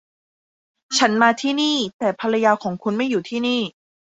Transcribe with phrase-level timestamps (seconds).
[0.97, 3.61] ฉันมาที่นี่ แต่ภรรยาของคุณไม่อยู่ที่นี่